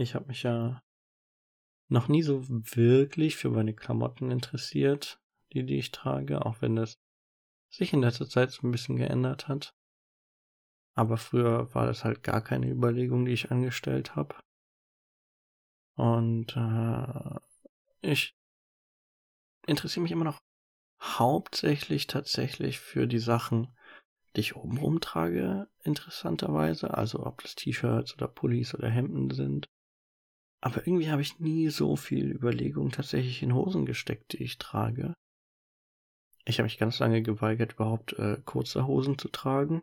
[0.00, 0.82] ich habe mich ja
[1.88, 5.20] noch nie so wirklich für meine Klamotten interessiert,
[5.52, 6.98] die, die ich trage, auch wenn das
[7.68, 9.74] sich in letzter Zeit so ein bisschen geändert hat.
[10.94, 14.36] Aber früher war das halt gar keine Überlegung, die ich angestellt habe.
[15.94, 17.38] Und äh,
[18.00, 18.34] ich
[19.66, 20.38] interessiere mich immer noch
[21.00, 23.76] hauptsächlich tatsächlich für die Sachen,
[24.36, 26.94] die ich obenrum trage, interessanterweise.
[26.96, 29.68] Also ob das T-Shirts oder Pullis oder Hemden sind.
[30.60, 35.14] Aber irgendwie habe ich nie so viel Überlegung tatsächlich in Hosen gesteckt, die ich trage.
[36.44, 39.82] Ich habe mich ganz lange geweigert, überhaupt äh, kurze Hosen zu tragen.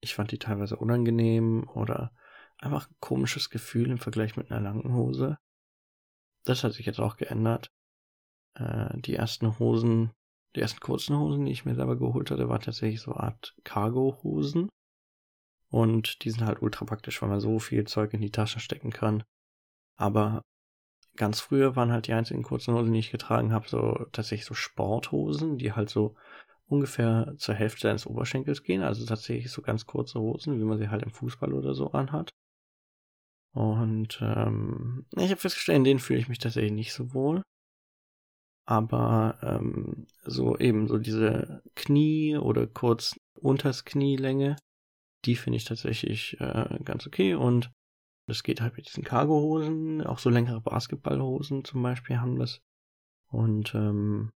[0.00, 2.12] Ich fand die teilweise unangenehm oder
[2.58, 5.38] einfach ein komisches Gefühl im Vergleich mit einer langen Hose.
[6.44, 7.70] Das hat sich jetzt auch geändert.
[8.54, 10.12] Äh, die ersten Hosen,
[10.56, 13.54] die ersten kurzen Hosen, die ich mir selber geholt hatte, waren tatsächlich so eine Art
[13.64, 14.68] Cargo-Hosen.
[15.72, 18.90] Und die sind halt ultra praktisch, weil man so viel Zeug in die Taschen stecken
[18.90, 19.24] kann.
[19.96, 20.42] Aber
[21.16, 24.52] ganz früher waren halt die einzigen kurzen Hosen, die ich getragen habe, so tatsächlich so
[24.52, 26.14] Sporthosen, die halt so
[26.66, 28.82] ungefähr zur Hälfte deines Oberschenkels gehen.
[28.82, 32.28] Also tatsächlich so ganz kurze Hosen, wie man sie halt im Fußball oder so anhat.
[33.54, 37.40] Und ähm, ich habe festgestellt, in denen fühle ich mich tatsächlich nicht so wohl.
[38.66, 44.56] Aber ähm, so eben so diese Knie oder kurz unters Knielänge,
[45.24, 47.34] die finde ich tatsächlich äh, ganz okay.
[47.34, 47.70] Und
[48.26, 52.60] das geht halt mit diesen Cargohosen, auch so längere Basketballhosen zum Beispiel haben das.
[53.28, 54.30] Und ähm,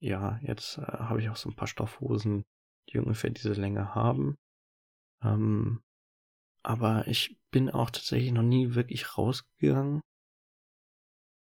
[0.00, 2.44] ja, jetzt äh, habe ich auch so ein paar Stoffhosen,
[2.90, 4.36] die ungefähr diese Länge haben.
[5.22, 5.82] Ähm,
[6.62, 10.02] aber ich bin auch tatsächlich noch nie wirklich rausgegangen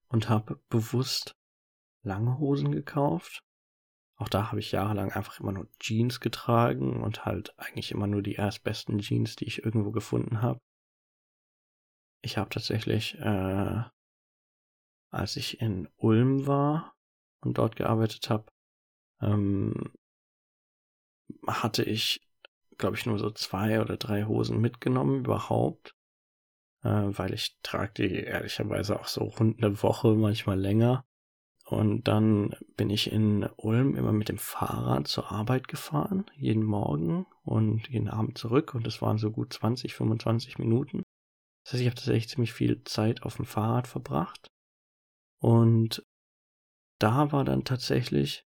[0.09, 1.35] und habe bewusst
[2.03, 3.43] lange Hosen gekauft.
[4.23, 8.23] Auch da habe ich jahrelang einfach immer nur Jeans getragen und halt eigentlich immer nur
[8.23, 10.61] die erstbesten Jeans, die ich irgendwo gefunden habe.
[12.21, 13.83] Ich habe tatsächlich, äh,
[15.11, 16.95] als ich in Ulm war
[17.41, 18.47] und dort gearbeitet habe,
[19.21, 19.93] ähm,
[21.49, 22.21] hatte ich
[22.79, 25.97] glaube ich, nur so zwei oder drei Hosen mitgenommen überhaupt,
[26.85, 31.05] äh, weil ich trage die ehrlicherweise auch so rund eine Woche, manchmal länger.
[31.73, 37.25] Und dann bin ich in Ulm immer mit dem Fahrrad zur Arbeit gefahren, jeden Morgen
[37.45, 38.75] und jeden Abend zurück.
[38.75, 41.03] Und das waren so gut 20, 25 Minuten.
[41.65, 44.49] Das heißt, ich habe tatsächlich ziemlich viel Zeit auf dem Fahrrad verbracht.
[45.39, 46.05] Und
[46.99, 48.45] da war dann tatsächlich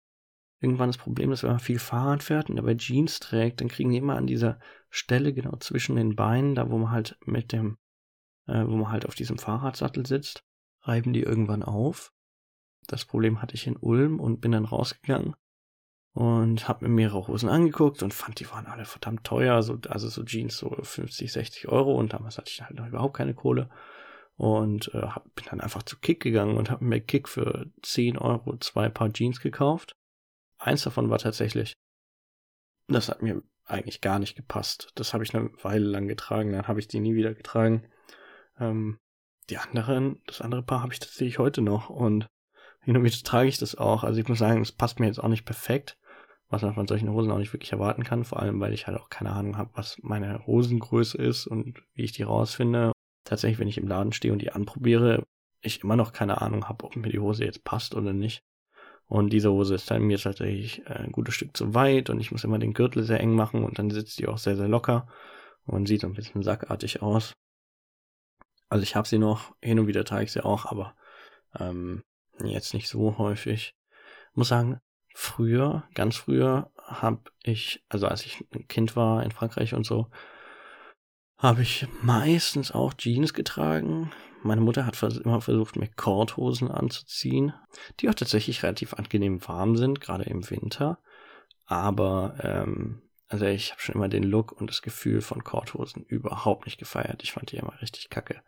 [0.60, 3.90] irgendwann das Problem, dass wenn man viel Fahrrad fährt und dabei Jeans trägt, dann kriegen
[3.90, 7.76] die immer an dieser Stelle genau zwischen den Beinen, da wo man halt mit dem,
[8.46, 10.44] äh, wo man halt auf diesem Fahrradsattel sitzt,
[10.82, 12.12] reiben die irgendwann auf.
[12.86, 15.34] Das Problem hatte ich in Ulm und bin dann rausgegangen
[16.12, 20.08] und habe mir mehrere Hosen angeguckt und fand, die waren alle verdammt teuer, so, also
[20.08, 23.68] so Jeans so 50, 60 Euro und damals hatte ich halt noch überhaupt keine Kohle
[24.36, 28.18] und äh, hab, bin dann einfach zu Kick gegangen und habe mir Kick für 10
[28.18, 29.96] Euro zwei Paar Jeans gekauft
[30.58, 31.74] Eins davon war tatsächlich,
[32.88, 34.92] das hat mir eigentlich gar nicht gepasst.
[34.94, 37.88] Das habe ich eine Weile lang getragen, dann habe ich die nie wieder getragen.
[38.58, 38.98] Ähm,
[39.50, 42.26] die anderen, das andere Paar habe ich tatsächlich heute noch und
[42.86, 44.04] hin und wieder trage ich das auch.
[44.04, 45.98] Also ich muss sagen, es passt mir jetzt auch nicht perfekt,
[46.48, 48.96] was man von solchen Hosen auch nicht wirklich erwarten kann, vor allem weil ich halt
[48.96, 52.92] auch keine Ahnung habe, was meine Hosengröße ist und wie ich die rausfinde.
[53.24, 55.24] Tatsächlich, wenn ich im Laden stehe und die anprobiere,
[55.60, 58.44] ich immer noch keine Ahnung habe, ob mir die Hose jetzt passt oder nicht.
[59.08, 62.30] Und diese Hose ist dann mir tatsächlich äh, ein gutes Stück zu weit und ich
[62.30, 65.08] muss immer den Gürtel sehr eng machen und dann sitzt die auch sehr, sehr locker
[65.64, 67.32] und sieht so ein bisschen sackartig aus.
[68.68, 70.94] Also ich habe sie noch, hin und wieder trage ich sie auch, aber
[71.58, 72.04] ähm,
[72.44, 73.74] jetzt nicht so häufig.
[74.34, 74.80] Muss sagen,
[75.14, 80.08] früher, ganz früher, habe ich, also als ich ein Kind war in Frankreich und so,
[81.38, 84.12] habe ich meistens auch Jeans getragen.
[84.42, 87.52] Meine Mutter hat immer versucht, mir Korthosen anzuziehen,
[88.00, 90.98] die auch tatsächlich relativ angenehm warm sind, gerade im Winter.
[91.66, 96.66] Aber ähm, also ich habe schon immer den Look und das Gefühl von Korthosen überhaupt
[96.66, 97.22] nicht gefeiert.
[97.22, 98.42] Ich fand die immer richtig kacke.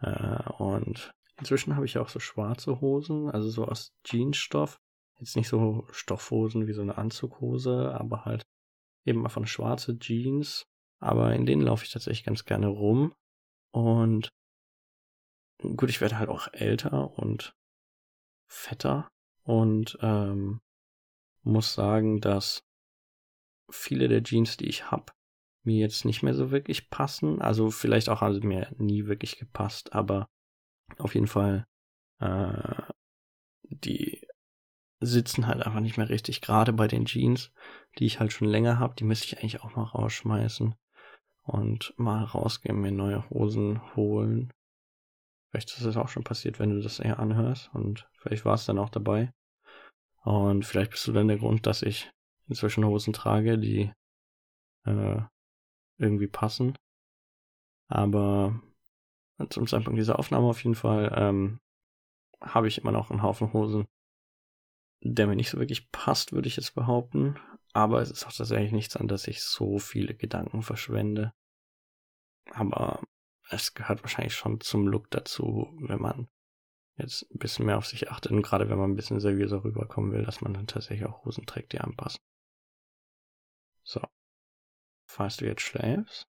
[0.00, 4.78] Äh, und inzwischen habe ich auch so schwarze Hosen, also so aus Jeansstoff.
[5.18, 8.42] Jetzt nicht so Stoffhosen wie so eine Anzughose, aber halt
[9.04, 10.64] eben einfach eine schwarze Jeans
[11.00, 13.14] aber in denen laufe ich tatsächlich ganz gerne rum.
[13.72, 14.30] Und
[15.60, 17.52] gut, ich werde halt auch älter und
[18.50, 19.08] fetter
[19.44, 20.60] und ähm,
[21.42, 22.60] muss sagen, dass
[23.70, 25.12] viele der Jeans, die ich habe,
[25.64, 27.40] mir jetzt nicht mehr so wirklich passen.
[27.40, 30.26] Also vielleicht auch also mir nie wirklich gepasst, aber
[30.98, 31.66] auf jeden Fall
[32.20, 32.82] äh,
[33.62, 34.26] die
[35.00, 36.40] sitzen halt einfach nicht mehr richtig.
[36.40, 37.52] Gerade bei den Jeans,
[37.98, 40.74] die ich halt schon länger habe, die müsste ich eigentlich auch mal rausschmeißen.
[41.44, 44.52] und mal rausgehen, mir neue Hosen holen.
[45.50, 48.66] Vielleicht ist es auch schon passiert, wenn du das eher anhörst und vielleicht war es
[48.66, 49.32] dann auch dabei.
[50.24, 52.10] Und vielleicht bist du dann der Grund, dass ich
[52.48, 53.90] inzwischen Hosen trage, die
[54.84, 55.22] äh,
[55.98, 56.76] irgendwie passen.
[57.88, 58.60] Aber
[59.50, 61.60] zum Zeitpunkt dieser Aufnahme auf jeden Fall ähm,
[62.40, 63.86] habe ich immer noch einen Haufen Hosen,
[65.00, 67.36] der mir nicht so wirklich passt, würde ich jetzt behaupten.
[67.72, 71.32] Aber es ist auch tatsächlich nichts, an das ich so viele Gedanken verschwende.
[72.50, 73.02] Aber
[73.50, 76.28] es gehört wahrscheinlich schon zum Look dazu, wenn man
[76.96, 80.12] jetzt ein bisschen mehr auf sich achtet und gerade wenn man ein bisschen seriöser rüberkommen
[80.12, 82.20] will, dass man dann tatsächlich auch Hosen trägt, die anpassen.
[83.84, 84.02] So.
[85.06, 86.28] Falls du jetzt schläfst,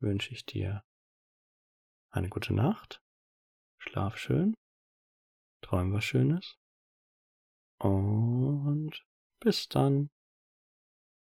[0.00, 0.84] wünsche ich dir
[2.16, 3.02] eine gute Nacht.
[3.78, 4.54] Schlaf schön.
[5.62, 6.56] Träum was Schönes.
[7.78, 9.04] Und
[9.40, 10.10] bis dann.